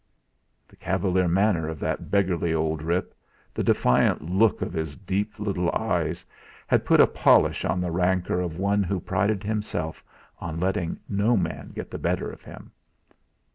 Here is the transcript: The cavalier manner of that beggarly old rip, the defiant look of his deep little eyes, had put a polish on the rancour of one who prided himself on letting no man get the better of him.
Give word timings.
The 0.67 0.75
cavalier 0.75 1.27
manner 1.27 1.69
of 1.69 1.77
that 1.81 2.09
beggarly 2.09 2.55
old 2.55 2.81
rip, 2.81 3.13
the 3.53 3.61
defiant 3.63 4.23
look 4.31 4.63
of 4.63 4.73
his 4.73 4.95
deep 4.95 5.39
little 5.39 5.69
eyes, 5.75 6.25
had 6.65 6.85
put 6.85 6.99
a 6.99 7.05
polish 7.05 7.63
on 7.63 7.79
the 7.81 7.91
rancour 7.91 8.39
of 8.39 8.57
one 8.57 8.81
who 8.81 8.99
prided 8.99 9.43
himself 9.43 10.03
on 10.39 10.59
letting 10.59 10.99
no 11.07 11.37
man 11.37 11.69
get 11.75 11.91
the 11.91 11.99
better 11.99 12.31
of 12.31 12.41
him. 12.41 12.71